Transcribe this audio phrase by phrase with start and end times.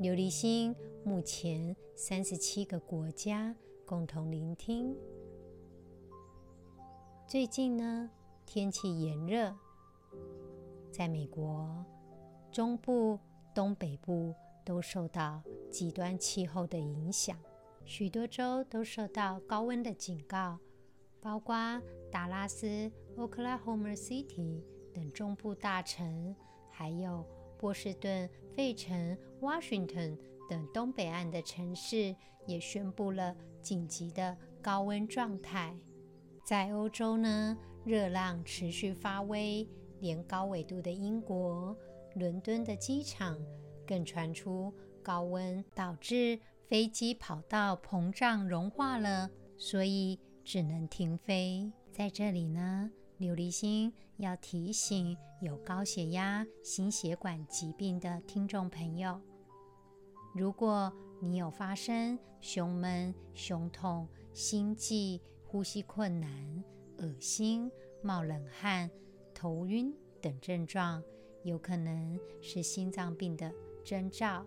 [0.00, 3.52] 琉璃心目前三十七个国家
[3.84, 4.96] 共同聆听。
[7.26, 8.08] 最近呢，
[8.46, 9.52] 天气炎热，
[10.92, 11.84] 在美国
[12.52, 13.18] 中部、
[13.52, 14.32] 东北部
[14.64, 17.36] 都受到极端气候的影响，
[17.84, 20.60] 许多州都受到高温的警告，
[21.20, 24.62] 包括达拉斯、Oklahoma City
[24.94, 26.36] 等中部大城。
[26.70, 27.26] 还有
[27.58, 30.18] 波士顿、费城、Washington
[30.50, 32.12] 等东北岸的城市
[32.44, 35.72] 也宣布了紧急的高温状态。
[36.44, 39.64] 在欧洲呢，热浪持续发威，
[40.00, 41.76] 连高纬度的英国
[42.16, 43.38] 伦敦的机场
[43.86, 51.72] 更传出高温导致飞机跑道膨胀融化了，所以只能停飞。
[51.92, 52.90] 在这里呢。
[53.20, 59.20] 琉璃心要提醒有高血压、心血管疾病的听众朋友：
[60.34, 66.64] 如果你有发生胸闷、胸痛、心悸、呼吸困难、
[66.98, 67.70] 恶心、
[68.02, 68.90] 冒冷汗、
[69.32, 71.00] 头晕等症状，
[71.44, 73.52] 有可能是心脏病的
[73.84, 74.44] 征兆。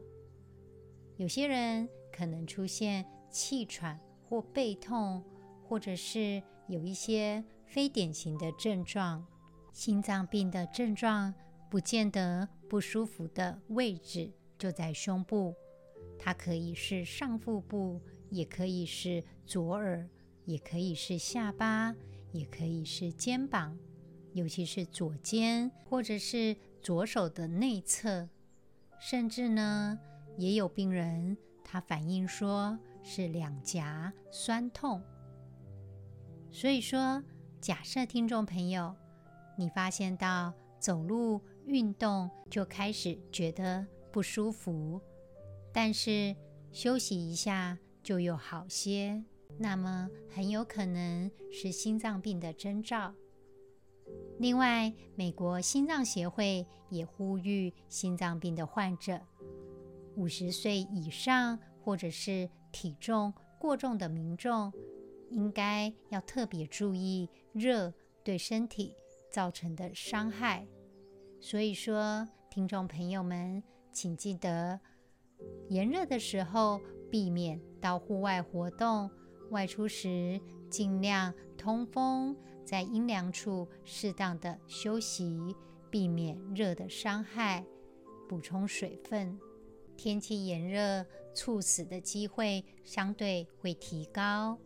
[1.16, 3.98] 有些人可能出现气喘
[4.28, 5.24] 或背痛，
[5.64, 7.44] 或者是有一些。
[7.72, 9.26] 非典型的症状，
[9.72, 11.34] 心脏病的症状
[11.70, 15.56] 不见得不舒服的位置就在胸部，
[16.20, 20.08] 它可以是上腹部，也可以是左耳，
[20.46, 21.96] 也可以是下巴，
[22.32, 23.78] 也可以是肩膀，
[24.34, 28.30] 尤其是左肩或者是左手的内侧，
[29.00, 29.98] 甚至呢，
[30.38, 35.02] 也有病人他反映说是两颊酸痛，
[36.52, 37.24] 所以说。
[37.62, 38.96] 假设听众朋友，
[39.58, 45.00] 你发现到走路运动就开始觉得不舒服，
[45.72, 46.36] 但是
[46.72, 49.24] 休息一下就又好些，
[49.58, 53.14] 那么很有可能是心脏病的征兆。
[54.40, 59.22] 另外，美国心脏协会也呼吁心脏病的患者，
[60.16, 64.72] 五十岁以上或者是体重过重的民众。
[65.30, 68.94] 应该要特别注意热对身体
[69.32, 70.68] 造成的伤害。
[71.40, 74.80] 所以说，听众朋友们，请记得
[75.70, 79.10] 炎热的时候避免到户外活动，
[79.50, 85.56] 外出时尽量通风，在阴凉处适当的休息，
[85.90, 87.66] 避免热的伤害，
[88.30, 89.40] 补充水分。
[89.98, 94.58] 天气炎热，猝死的机会相对会提高。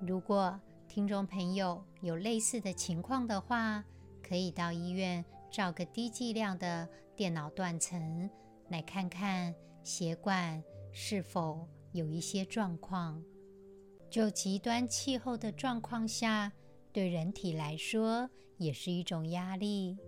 [0.00, 3.84] 如果听众朋友有类似的情况的话，
[4.26, 8.30] 可以到医院照个低剂量的电脑断层，
[8.70, 13.22] 来看看血管是否有一些状况。
[14.10, 16.52] 就极端气候的状况下，
[16.92, 19.98] 对人体来说也是一种压力。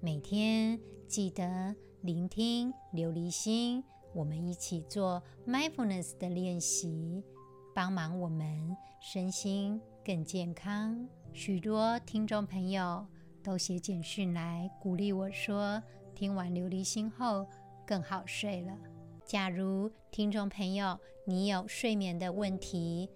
[0.00, 3.84] 每天记得聆听琉璃心，
[4.14, 7.22] 我们一起做 mindfulness 的练习。
[7.74, 11.06] 帮忙我们身心更健康。
[11.36, 13.06] 许多听众朋友
[13.44, 15.82] 都写简讯来鼓励我说，
[16.14, 17.46] 听完琉璃心后
[17.86, 18.74] 更好睡了。
[19.22, 23.10] 假如听众朋友你有睡眠的问题，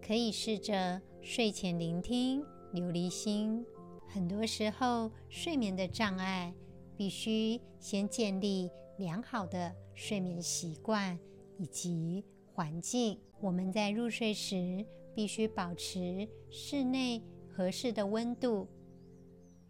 [0.00, 2.40] 可以试着睡前聆听
[2.72, 3.66] 琉璃心。
[4.06, 6.54] 很多时候，睡眠的障碍
[6.96, 11.18] 必须先建立良好的睡眠习惯
[11.58, 13.18] 以及环境。
[13.40, 17.20] 我们在入睡时必须保持室内
[17.54, 18.66] 合适的温度，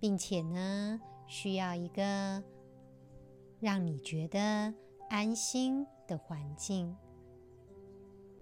[0.00, 2.42] 并且呢，需要一个
[3.60, 4.72] 让你觉得
[5.10, 6.96] 安心的环境。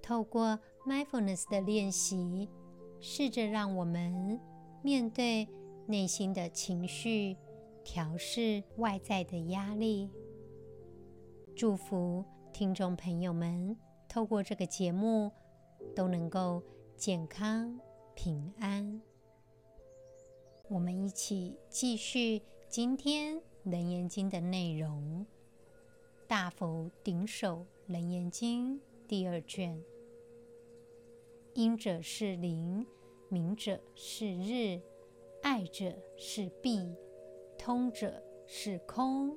[0.01, 2.49] 透过 mindfulness 的练习，
[3.01, 4.41] 试着让我们
[4.83, 5.49] 面对
[5.87, 7.37] 内心的情绪，
[7.83, 10.09] 调试外在的压力。
[11.57, 13.77] 祝福听众朋友们。
[14.09, 15.33] 透过这个节目，
[15.97, 16.63] 都能够
[16.99, 17.81] 健康
[18.15, 19.01] 平安。
[20.73, 25.27] 我们一起继续今天《楞严经》的内容，
[26.27, 28.77] 《大佛顶首楞严经》
[29.07, 29.85] 第二卷。
[31.53, 32.87] 因者是灵，
[33.29, 34.81] 明者是日，
[35.43, 36.97] 爱者是弊，
[37.59, 39.37] 通者是空。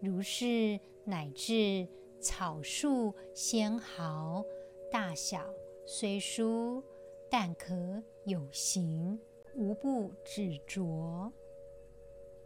[0.00, 1.88] 如是乃至
[2.20, 4.44] 草树纤毫，
[4.90, 5.48] 大小
[5.86, 6.84] 虽殊，
[7.30, 9.18] 但可有形，
[9.54, 11.32] 无不执着。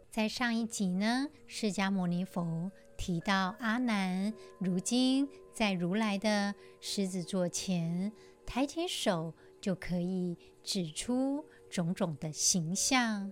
[0.09, 8.11] 在上一集呢，释迦牟尼佛提到阿难如今在如来的狮子座前，
[8.45, 13.31] 抬起手就可以指出种种的形象，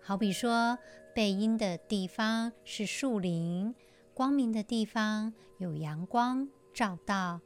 [0.00, 0.78] 好比说
[1.14, 3.74] 背阴的地方是树林，
[4.14, 7.40] 光明的地方有阳光照到，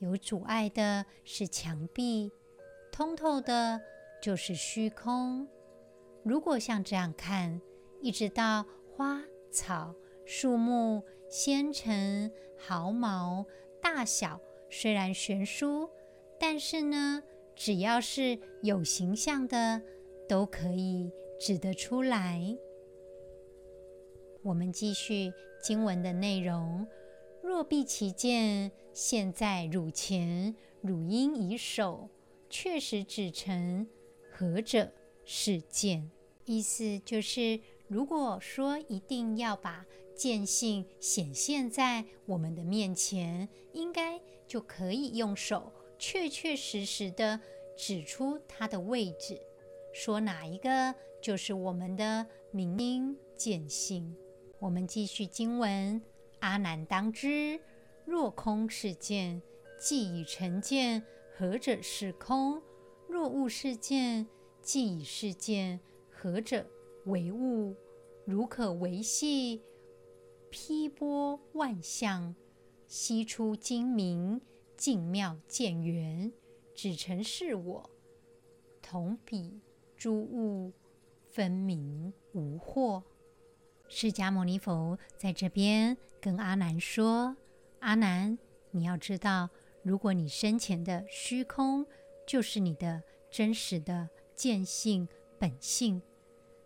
[0.00, 2.32] 有阻碍的是墙壁，
[2.90, 3.80] 通透的
[4.22, 5.48] 就是虚空。
[6.22, 7.60] 如果像这样看，
[8.00, 8.64] 一直到
[8.96, 9.20] 花
[9.50, 9.92] 草
[10.24, 13.44] 树木纤尘毫毛
[13.82, 14.40] 大小，
[14.70, 15.90] 虽然悬殊，
[16.38, 17.20] 但是呢，
[17.56, 19.82] 只要是有形象的，
[20.28, 21.10] 都可以
[21.40, 22.56] 指得出来。
[24.44, 26.86] 我们继续经文的内容：
[27.42, 32.08] 若必其见，现在汝前，汝应以手
[32.48, 33.88] 确实指成，
[34.42, 34.90] 何者
[35.24, 36.10] 是见？
[36.44, 37.60] 意思就是。
[37.86, 39.84] 如果说一定要把
[40.16, 44.18] 见性显现在我们的面前，应该
[44.48, 47.38] 就可以用手确确实实的
[47.76, 49.38] 指出它的位置，
[49.92, 54.16] 说哪一个就是我们的明心见性。
[54.58, 56.00] 我们继续经文：
[56.40, 57.60] 阿难当知，
[58.06, 59.42] 若空是见，
[59.78, 61.04] 既已成见，
[61.36, 62.62] 何者是空？
[63.22, 64.26] 若物是见，
[64.62, 65.78] 既已是见，
[66.10, 66.66] 何者
[67.04, 67.76] 为物？
[68.24, 69.62] 如可维系，
[70.50, 72.34] 披波万象，
[72.88, 74.40] 悉出精明
[74.76, 76.32] 净妙见缘，
[76.74, 77.88] 只成是我，
[78.82, 79.60] 同彼
[79.96, 80.72] 诸物
[81.30, 83.04] 分明无惑。
[83.86, 87.36] 释迦牟尼佛在这边跟阿难说
[87.78, 88.36] ：“阿难，
[88.72, 89.48] 你要知道，
[89.84, 91.86] 如果你身前的虚空
[92.26, 93.00] 就是你的
[93.32, 95.08] 真实的见性
[95.40, 96.00] 本性，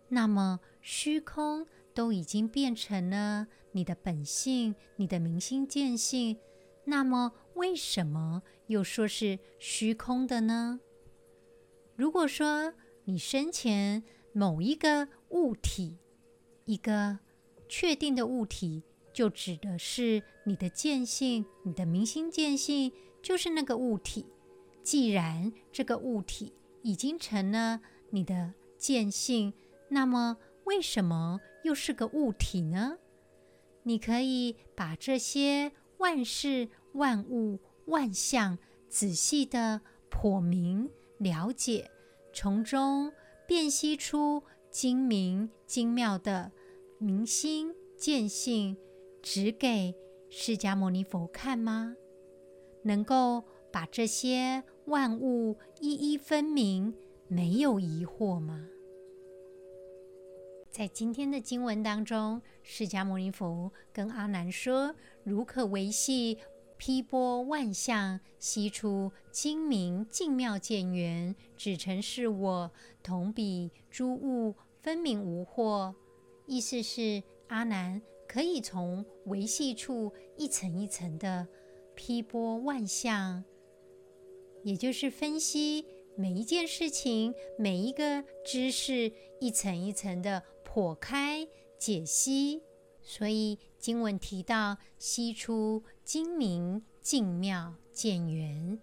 [0.09, 0.59] 那么。”
[0.89, 6.37] 虚空都已经变成了你的本性，你的明心见性，
[6.85, 10.79] 那么为什么又说是虚空的呢？
[11.97, 12.73] 如果说
[13.03, 15.97] 你生前某一个物体，
[16.63, 17.19] 一个
[17.67, 24.25] 确定的物体，就指的是你的见性，你的明心见性就是那个物体。
[24.87, 27.81] 既然这个物体已经成了
[28.11, 29.53] 你的见性，
[29.89, 32.97] 那么为什么又是个物体呢？
[33.83, 38.57] 你可以把这些万事万物万象
[38.87, 41.91] 仔细的剖明了解，
[42.31, 43.11] 从中
[43.45, 44.41] 辨析出
[44.71, 46.53] 精明精妙的
[46.97, 48.77] 明心见性，
[49.21, 49.93] 指给
[50.29, 51.93] 释迦牟尼佛看吗？
[52.83, 56.93] 能够把这些万物一一分明，
[57.27, 58.69] 没有疑惑吗？
[60.69, 64.95] 在今天的经文当中，释迦牟尼佛跟阿难说
[65.25, 66.37] ：“如可维系，
[66.77, 72.71] 披波万象，悉出精明净妙见圆，指陈是我，
[73.03, 75.93] 同彼诸物分明无惑。”
[76.47, 81.45] 意思是阿难可以从维系处一层一层的
[81.93, 83.43] 披波万象，
[84.63, 85.85] 也就是分析
[86.15, 90.43] 每一件事情、每一个知识，一层一层的。
[90.77, 91.47] 剖开
[91.79, 92.61] 解析，
[93.01, 98.79] 所以经文提到“析出精明净妙见缘”，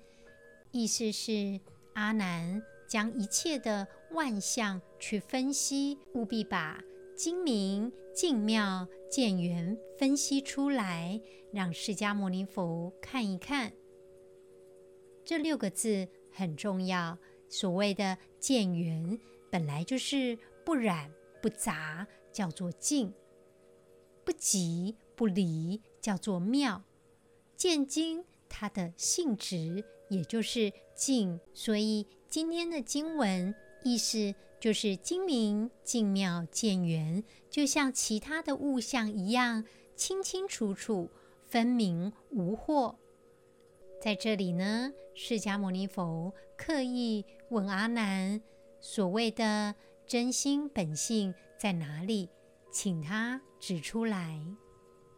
[0.72, 1.60] 意思是
[1.92, 6.82] 阿难将一切的万象去分析，务必把
[7.14, 11.20] 精明净妙见缘分析出来，
[11.52, 13.72] 让释迦牟尼佛看一看。
[15.24, 17.18] 这六个字很重要。
[17.48, 19.18] 所谓的见缘，
[19.50, 21.10] 本来就是不染。
[21.42, 23.12] 不杂叫做净，
[24.24, 26.82] 不即不离叫做妙。
[27.54, 41.10] 见精它的性质也就是净，所以今天的经文意思就是精明净妙见缘，就像其他的物象一样，清清楚楚、
[41.46, 42.94] 分明无惑。
[44.04, 48.38] 在这里呢，释迦牟尼佛刻意问阿难
[48.78, 49.74] 所谓的。
[50.06, 52.28] 真心本性在哪里？
[52.70, 54.38] 请他指出来，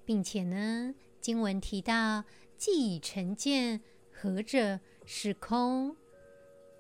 [0.05, 2.23] 并且呢，经文提到，
[2.57, 3.81] 既已成见，
[4.13, 5.97] 何者是空？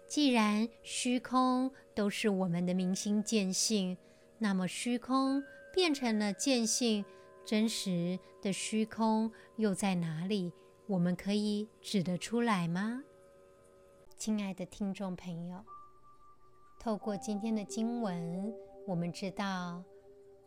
[0.06, 3.98] 既然虚空都是我们的明心见性，
[4.38, 5.42] 那么虚空
[5.74, 7.04] 变成了见性，
[7.44, 10.52] 真实的虚空又在哪里？
[10.88, 13.02] 我们可以指得出来吗？
[14.16, 15.64] 亲爱的听众朋友，
[16.78, 18.54] 透过今天的经文，
[18.86, 19.82] 我们知道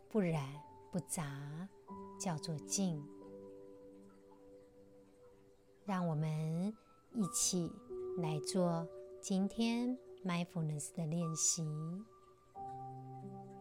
[0.08, 0.42] 不染
[0.90, 1.68] 不杂
[2.18, 3.06] 叫做净。
[5.84, 6.74] 让我们
[7.12, 7.70] 一起
[8.16, 8.88] 来做
[9.20, 9.94] 今天
[10.24, 11.62] mindfulness 的练习，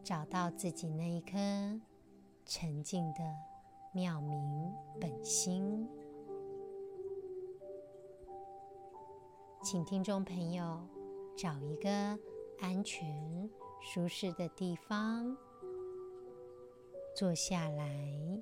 [0.01, 1.37] 找到自己那一颗
[2.45, 3.19] 沉静的
[3.93, 5.85] 妙明本心。
[9.61, 10.79] 请听众朋友
[11.35, 11.89] 找一个
[12.59, 13.49] 安全、
[13.81, 15.35] 舒适的地方
[17.13, 18.41] 坐下来。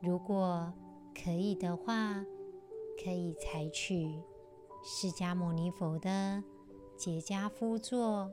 [0.00, 0.72] 如果
[1.14, 2.26] 可以的话，
[3.02, 4.20] 可以采取
[4.82, 6.42] 释迦牟尼佛的
[6.96, 8.30] 结跏趺坐，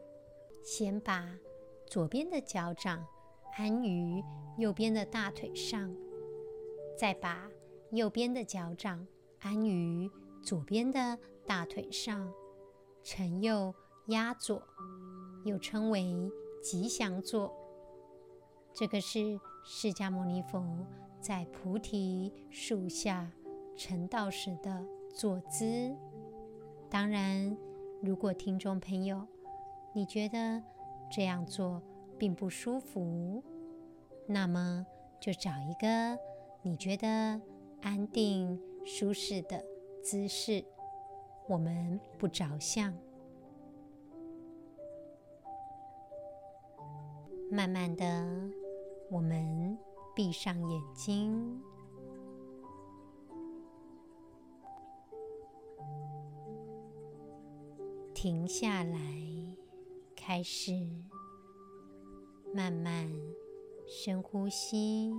[0.64, 1.38] 先把
[1.86, 3.06] 左边的脚掌
[3.60, 4.24] 安于
[4.58, 5.94] 右边的大腿上，
[6.98, 7.52] 再把
[7.92, 9.06] 右边的脚掌
[9.42, 10.10] 安于
[10.42, 12.32] 左边的大腿上，
[13.04, 13.76] 承右
[14.08, 14.64] 压左，
[15.44, 16.32] 又称为
[16.64, 17.54] 吉祥坐。
[18.74, 20.66] 这个是释迦牟尼佛
[21.20, 23.30] 在菩提树下
[23.76, 25.94] 成道时的坐姿。
[26.90, 27.58] 当然，
[28.02, 29.28] 如果听众朋友
[29.92, 30.64] 你觉得
[31.12, 31.84] 这样做
[32.20, 33.42] 并不舒服，
[34.28, 34.86] 那么，
[35.22, 36.20] 就找一个
[36.62, 37.08] 你觉得
[37.82, 39.64] 安定、舒适的
[40.04, 40.64] 姿势。
[41.48, 42.94] 我们不着相，
[47.50, 48.06] 慢慢的，
[49.10, 49.76] 我们
[50.14, 51.60] 闭上眼睛，
[58.14, 59.00] 停下来，
[60.16, 60.74] 开始
[62.54, 63.10] 慢慢。
[63.92, 65.12] 深呼吸，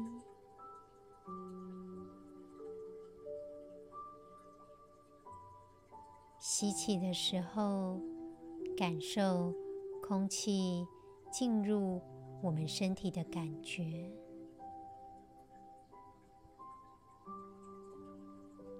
[6.39, 8.01] 吸气的时候，
[8.77, 9.53] 感受
[10.01, 10.87] 空气
[11.33, 12.01] 进入
[12.41, 13.83] 我们身体的感觉；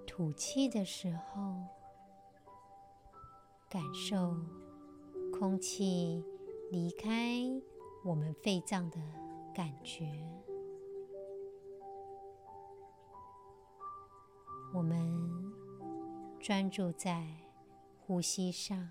[0.07, 1.65] 吐气的时候，
[3.69, 4.37] 感受
[5.37, 6.23] 空气
[6.71, 7.61] 离开
[8.03, 8.97] 我们肺脏的。
[9.53, 10.07] 感觉，
[14.73, 15.53] 我们
[16.39, 17.27] 专注在
[17.99, 18.89] 呼吸上。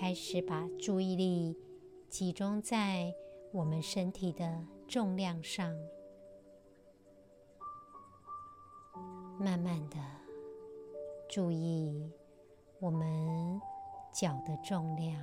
[0.00, 1.58] 开始把注意力
[2.08, 3.12] 集中在
[3.52, 5.76] 我们身体的重量上，
[9.40, 9.96] 慢慢的。
[11.28, 12.12] 注意
[12.78, 13.60] 我们
[14.14, 15.20] 脚的重量。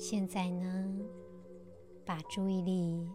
[0.00, 0.98] 现在呢，
[2.06, 3.06] 把注意力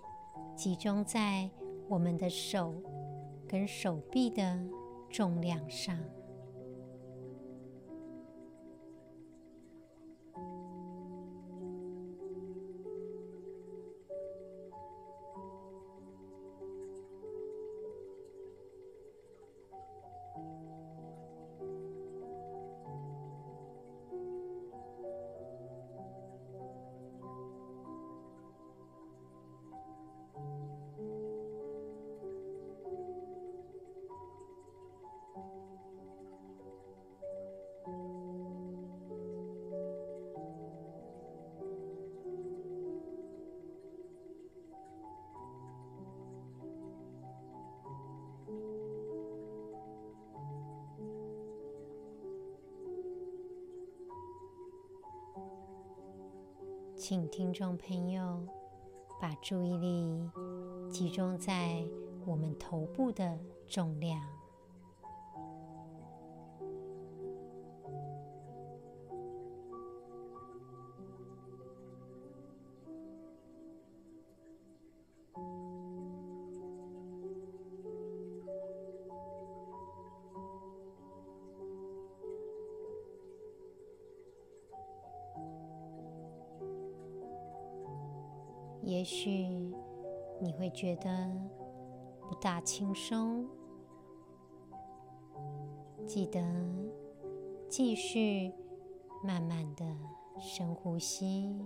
[0.56, 1.50] 集中在
[1.90, 2.76] 我们的手
[3.48, 4.64] 跟手臂的
[5.10, 5.98] 重量上。
[57.08, 58.44] 请听众朋友
[59.22, 60.28] 把注意力
[60.90, 61.86] 集中在
[62.26, 64.20] 我们头部的重量。
[90.86, 91.10] 觉得
[92.30, 93.44] 不大轻松，
[96.06, 96.40] 记得
[97.68, 98.54] 继续
[99.24, 99.84] 慢慢的
[100.40, 101.60] 深呼吸。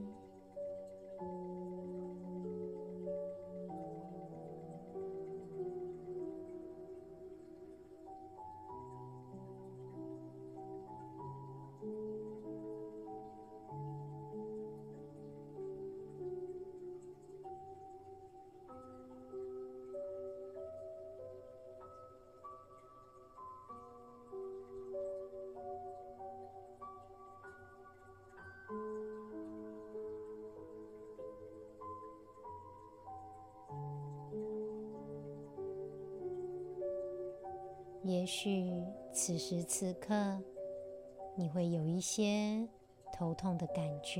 [38.10, 38.74] 也许
[39.14, 40.42] 此时此刻，
[41.36, 42.68] 你会有一些
[43.14, 44.20] 头痛的感觉，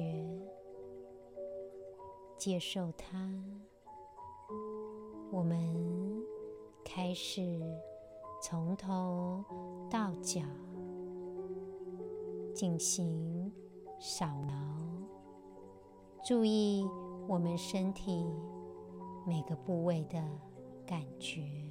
[2.38, 3.34] 接受它。
[5.32, 5.76] 我们
[6.86, 7.60] 开始
[8.44, 9.44] 从头
[9.90, 10.42] 到脚
[12.54, 13.52] 进行
[14.00, 14.56] 扫描，
[16.24, 16.88] 注意
[17.28, 18.24] 我们身体
[19.26, 20.24] 每个部位的
[20.86, 21.69] 感觉。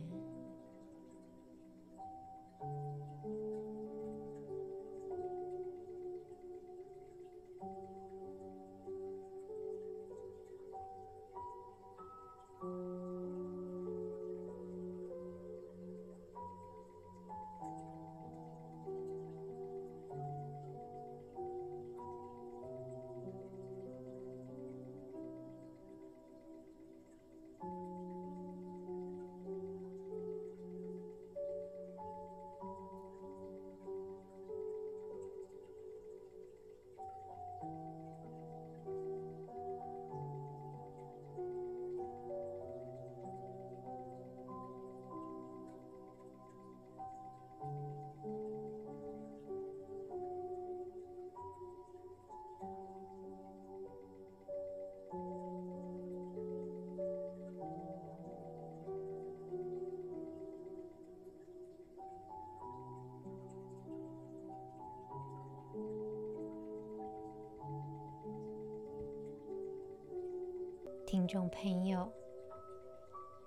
[71.11, 72.07] 听众朋友，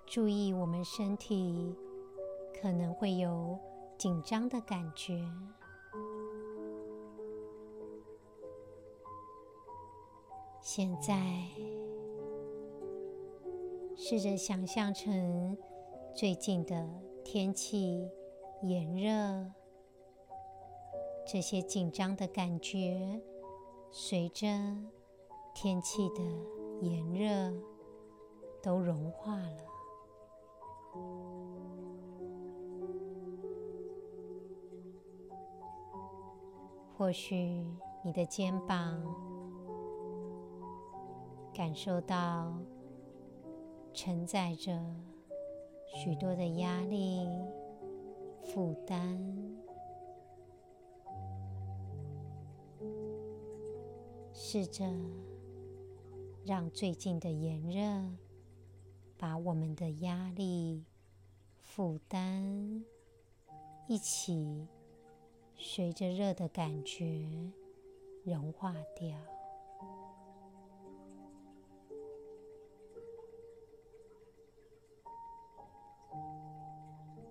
[0.04, 1.72] 注意我们身体
[2.60, 3.56] 可能会有
[3.96, 5.24] 紧张的感觉，
[10.60, 11.46] 现在，
[13.94, 15.56] 试着想象成
[16.16, 16.90] 最近的
[17.22, 18.10] 天气
[18.62, 19.52] 炎热，
[21.24, 23.22] 这些紧张的感觉
[23.92, 24.48] 随着
[25.54, 27.54] 天气的炎热
[28.60, 29.56] 都融化了。
[36.96, 37.64] 或许
[38.04, 39.00] 你的肩膀
[41.54, 42.52] 感受到
[43.92, 44.80] 承载着
[45.86, 47.28] 许多的压力、
[48.42, 49.18] 负担，
[54.32, 54.84] 试着
[56.44, 58.16] 让最近的炎热
[59.16, 60.84] 把我们的压力、
[61.60, 62.84] 负担
[63.86, 64.68] 一起。
[65.64, 67.24] 随着热的感觉
[68.24, 69.16] 融化掉，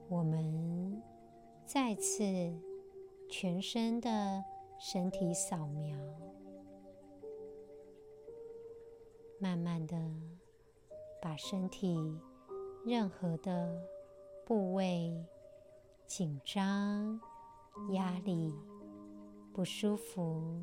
[0.07, 1.03] 我们
[1.65, 2.23] 再次
[3.29, 4.41] 全身的
[4.79, 5.97] 身体扫描，
[9.41, 9.97] 慢慢的
[11.21, 11.97] 把身体
[12.85, 13.81] 任何的
[14.45, 15.25] 部位
[16.05, 17.19] 紧张。
[17.89, 18.53] 压力、
[19.53, 20.61] 不舒服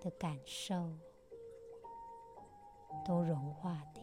[0.00, 0.90] 的感受
[3.04, 4.02] 都融化掉。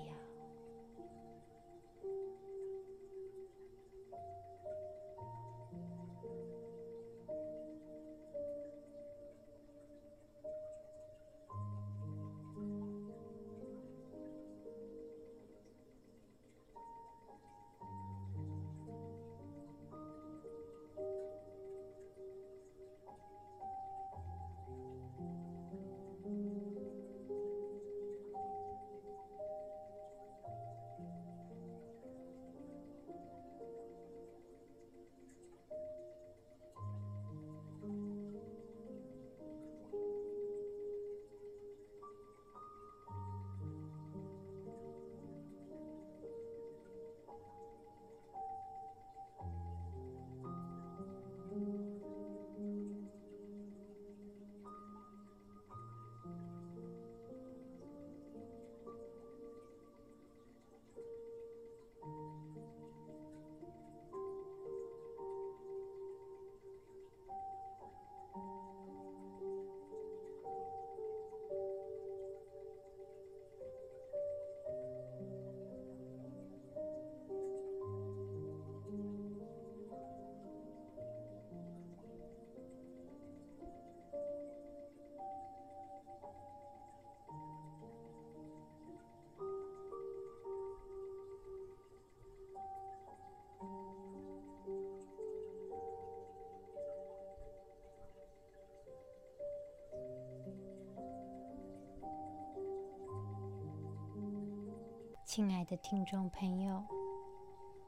[105.33, 106.83] 亲爱的听众朋友，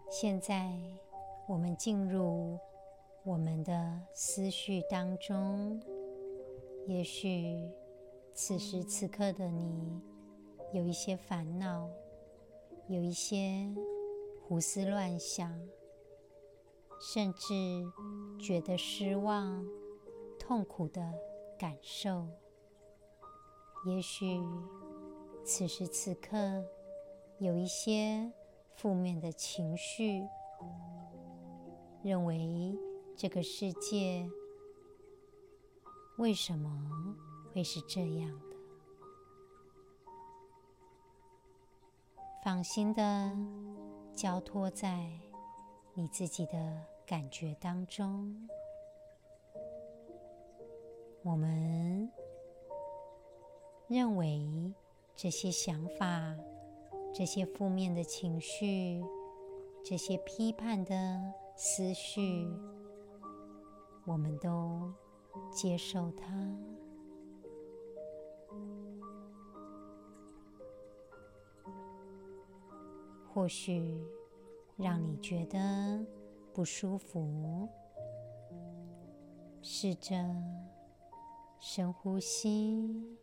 [0.09, 0.71] 现在
[1.45, 2.57] 我们进入
[3.25, 5.77] 我们的思绪当中。
[6.87, 7.69] 也许
[8.33, 10.01] 此时此刻的你
[10.71, 11.89] 有一些烦恼，
[12.87, 13.69] 有一些
[14.47, 15.53] 胡思乱想，
[17.01, 17.53] 甚至
[18.39, 19.67] 觉得失望、
[20.39, 21.13] 痛苦的
[21.59, 22.25] 感受。
[23.85, 24.41] 也许
[25.43, 26.63] 此时此刻，
[27.43, 28.31] 有一些
[28.77, 30.25] 负面的情绪，
[32.01, 32.73] 认为
[33.17, 34.25] 这个世界
[36.17, 36.89] 为什么
[37.51, 38.55] 会是这样的？
[42.45, 43.37] 放心的
[44.15, 45.05] 交托在
[45.95, 48.47] 你自己的感觉当中。
[51.23, 52.09] 我们
[53.89, 54.73] 认为
[55.13, 56.33] 这些想法。
[57.13, 58.99] 这些负面的情绪，
[59.85, 62.49] 这些批判的思绪，
[64.03, 64.91] 我们都
[65.51, 66.25] 接受它。
[73.31, 74.03] 或许
[74.75, 76.03] 让你觉得
[76.51, 77.69] 不舒服，
[79.61, 80.15] 试着
[81.59, 83.17] 深呼吸。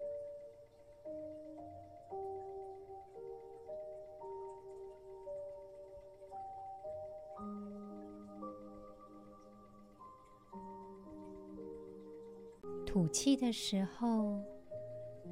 [13.13, 14.43] 气的时候，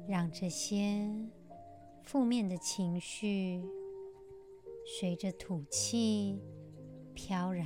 [0.07, 1.09] 让这些
[2.03, 3.63] 负面的情绪
[4.85, 6.41] 随着吐气
[7.13, 7.65] 飘然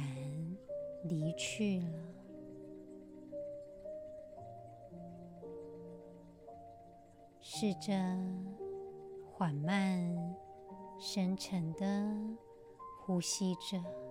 [1.04, 1.88] 离去了。
[7.41, 7.93] 试着
[9.32, 10.36] 缓慢、
[10.99, 12.13] 深沉的
[13.02, 14.02] 呼吸着。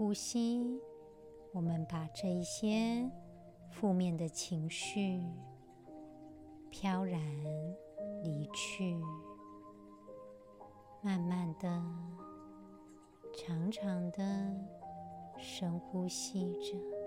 [0.00, 0.80] 呼吸，
[1.52, 3.06] 我们把这一些
[3.68, 5.22] 负面的情绪
[6.70, 7.20] 飘然
[8.24, 8.98] 离去，
[11.02, 11.68] 慢慢的、
[13.36, 14.56] 长长的
[15.36, 16.99] 深呼吸着。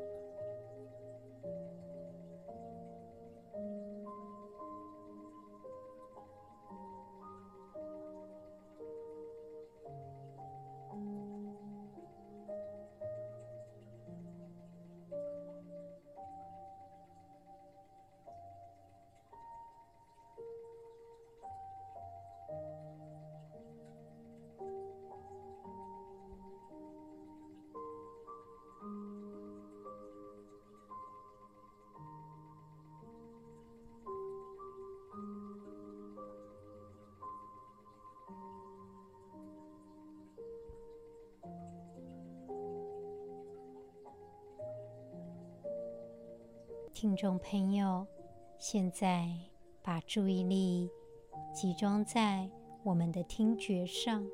[47.03, 48.07] 听众朋友，
[48.57, 49.27] 现在
[49.81, 50.89] 把注意力
[51.53, 52.49] 集中在
[52.81, 54.25] 我们的听觉上，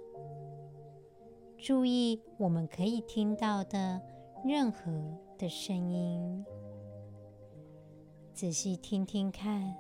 [1.57, 3.99] 注意我们可以听到的
[4.45, 4.91] 任何
[5.35, 6.45] 的声音，
[8.35, 9.75] 仔细听听看，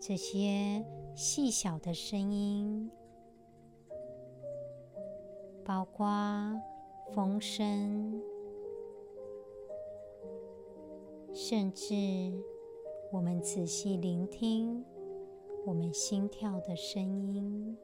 [0.00, 2.90] 这些细小的声音，
[5.64, 6.60] 包括
[7.14, 8.20] 风声。
[11.38, 11.94] 甚至，
[13.12, 14.82] 我们仔细聆听
[15.66, 17.76] 我们心跳的声音。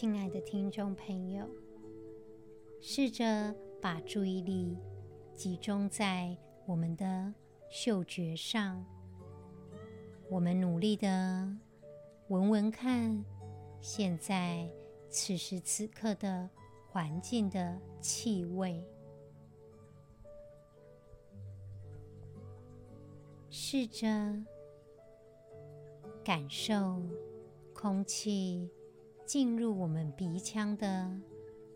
[0.00, 1.46] 亲爱的听众朋友，
[2.80, 4.78] 试着把注意力
[5.34, 6.34] 集中在
[6.64, 7.34] 我们的
[7.68, 8.82] 嗅觉上。
[10.30, 11.54] 我们努力的
[12.28, 13.22] 闻闻看，
[13.82, 14.66] 现在
[15.10, 16.48] 此时此刻的
[16.88, 18.82] 环境的气味，
[23.50, 24.06] 试着
[26.24, 27.02] 感受
[27.74, 28.70] 空气
[29.32, 31.08] 进入我们鼻腔的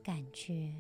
[0.02, 0.74] 感觉。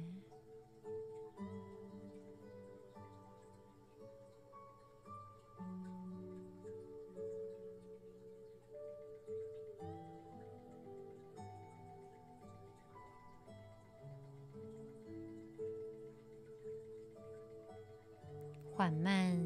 [18.72, 19.38] 缓慢、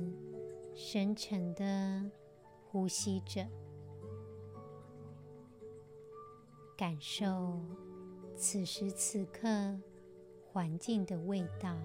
[0.74, 2.10] 深沉的
[2.64, 3.46] 呼吸着，
[6.78, 7.60] 感受
[8.36, 9.48] 此时此刻
[10.46, 11.76] 环境的味道。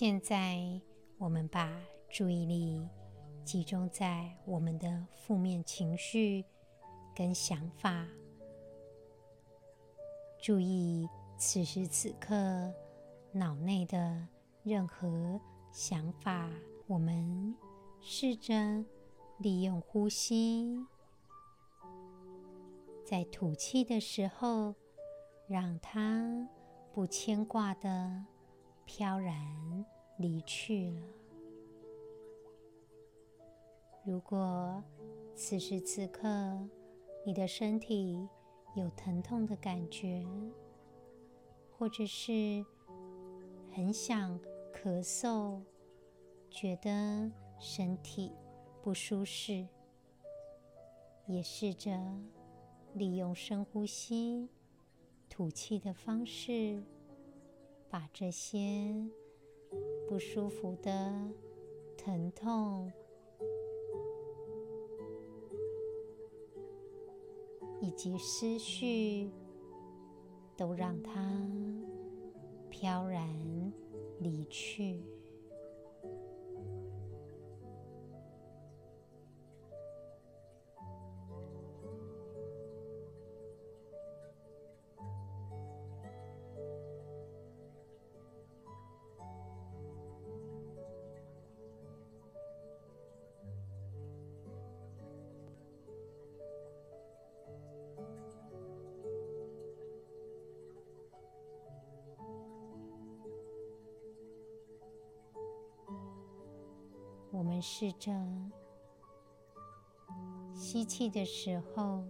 [0.00, 0.80] 现在，
[1.18, 1.70] 我们把
[2.08, 2.88] 注意力
[3.44, 6.42] 集中在我们的负面情绪
[7.14, 8.08] 跟想法，
[10.40, 12.72] 注意此时此刻
[13.30, 14.26] 脑内的
[14.62, 15.38] 任何
[15.70, 16.50] 想法。
[16.86, 17.54] 我们
[18.00, 18.82] 试着
[19.36, 20.82] 利用呼吸，
[23.04, 24.74] 在吐气的时候，
[25.46, 26.48] 让它
[26.90, 28.24] 不牵挂的。
[28.92, 29.32] 飘然
[30.18, 31.02] 离去了。
[34.04, 34.82] 如果
[35.32, 36.28] 此时此刻
[37.24, 38.28] 你的身体
[38.74, 40.26] 有疼痛的感觉，
[41.70, 42.66] 或者是
[43.72, 44.36] 很想
[44.74, 45.62] 咳嗽，
[46.50, 48.32] 觉得身体
[48.82, 49.68] 不舒适，
[51.28, 51.96] 也试着
[52.94, 54.48] 利用深呼吸、
[55.28, 56.82] 吐气的方式。
[57.90, 58.94] 把这些
[60.06, 61.12] 不舒服的
[61.96, 62.92] 疼痛
[67.80, 69.28] 以及思绪，
[70.56, 71.20] 都让它
[72.68, 73.28] 飘然
[74.20, 75.02] 离去。
[107.80, 108.12] 试着
[110.54, 112.04] 吸气的时候，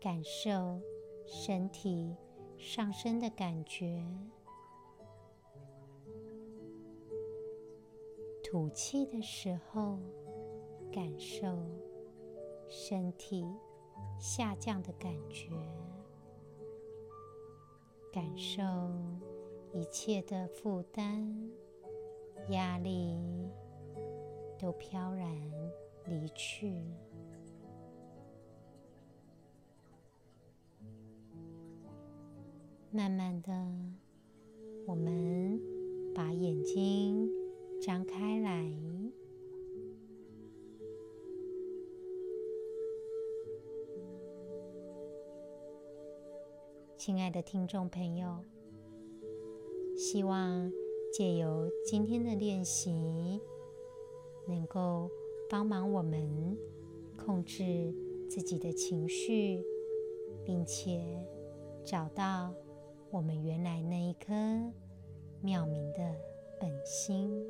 [0.00, 0.80] 感受
[1.24, 2.16] 身体
[2.58, 4.04] 上升的感觉；
[8.42, 10.00] 吐气的时候，
[10.92, 11.46] 感受
[12.68, 13.46] 身体
[14.18, 15.46] 下降的感觉，
[18.12, 18.60] 感受
[19.72, 21.52] 一切的负担、
[22.48, 23.41] 压力。
[24.62, 25.28] 都飘然
[26.06, 26.96] 离去了。
[32.92, 33.52] 慢慢的，
[34.86, 35.60] 我们
[36.14, 37.28] 把眼睛
[37.80, 38.72] 张开来。
[46.96, 48.44] 亲爱的听众朋友，
[49.96, 50.70] 希望
[51.12, 53.40] 借由今天的练习。
[54.52, 55.10] 能够
[55.48, 56.56] 帮忙我们
[57.16, 57.94] 控制
[58.28, 59.64] 自己的情绪，
[60.44, 61.02] 并且
[61.82, 62.54] 找到
[63.10, 64.32] 我们原来那一颗
[65.40, 66.14] 妙明的
[66.60, 67.44] 本心。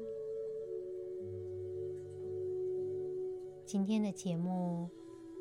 [3.66, 4.88] 今天的节目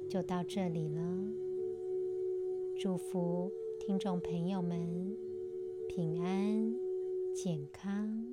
[0.10, 1.02] 就到这里了，
[2.80, 5.16] 祝福听众朋友们
[5.88, 6.74] 平安
[7.34, 8.31] 健康。